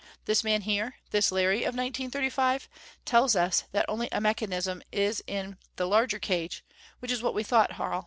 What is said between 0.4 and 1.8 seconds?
man here this Larry of